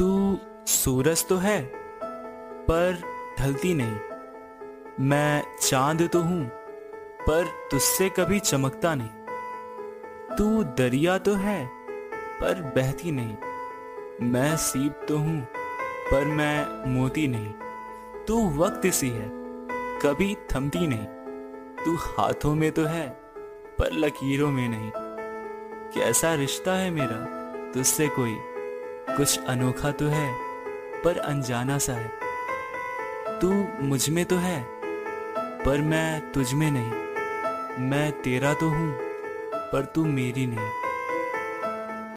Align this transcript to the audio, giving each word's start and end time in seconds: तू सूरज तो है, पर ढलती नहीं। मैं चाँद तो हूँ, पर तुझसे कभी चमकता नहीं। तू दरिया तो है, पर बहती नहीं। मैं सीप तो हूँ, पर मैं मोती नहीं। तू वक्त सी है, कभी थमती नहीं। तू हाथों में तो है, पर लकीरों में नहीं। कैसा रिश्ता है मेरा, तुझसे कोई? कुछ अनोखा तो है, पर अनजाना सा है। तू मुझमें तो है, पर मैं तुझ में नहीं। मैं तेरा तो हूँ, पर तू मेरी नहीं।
तू 0.00 0.38
सूरज 0.66 1.28
तो 1.28 1.36
है, 1.36 1.70
पर 2.62 3.02
ढलती 3.38 3.74
नहीं। 3.74 3.96
मैं 5.00 5.44
चाँद 5.60 6.10
तो 6.12 6.20
हूँ, 6.20 6.46
पर 7.20 7.46
तुझसे 7.70 8.08
कभी 8.08 8.40
चमकता 8.40 8.94
नहीं। 8.94 9.08
तू 10.36 10.64
दरिया 10.64 11.18
तो 11.18 11.34
है, 11.34 11.66
पर 12.40 12.72
बहती 12.76 13.10
नहीं। 13.10 13.36
मैं 14.30 14.56
सीप 14.56 15.00
तो 15.08 15.18
हूँ, 15.18 15.40
पर 16.10 16.24
मैं 16.24 16.88
मोती 16.90 17.28
नहीं। 17.28 17.52
तू 18.24 18.50
वक्त 18.50 18.86
सी 18.86 19.08
है, 19.08 19.28
कभी 19.98 20.36
थमती 20.54 20.86
नहीं। 20.86 21.06
तू 21.84 21.96
हाथों 21.96 22.54
में 22.54 22.72
तो 22.72 22.84
है, 22.84 23.08
पर 23.78 23.92
लकीरों 23.92 24.50
में 24.50 24.68
नहीं। 24.68 24.90
कैसा 25.90 26.34
रिश्ता 26.34 26.72
है 26.72 26.90
मेरा, 26.90 27.26
तुझसे 27.74 28.08
कोई? 28.08 28.38
कुछ 29.20 29.44
अनोखा 29.44 29.90
तो 29.90 30.06
है, 30.06 30.34
पर 31.02 31.18
अनजाना 31.18 31.78
सा 31.78 31.92
है। 31.92 32.12
तू 33.40 33.68
मुझमें 33.80 34.24
तो 34.24 34.36
है, 34.36 34.66
पर 35.64 35.80
मैं 35.80 36.32
तुझ 36.32 36.52
में 36.52 36.70
नहीं। 36.70 36.90
मैं 37.90 38.12
तेरा 38.12 38.54
तो 38.54 38.68
हूँ, 38.68 38.98
पर 39.54 39.84
तू 39.84 40.04
मेरी 40.04 40.46
नहीं। 40.46 40.89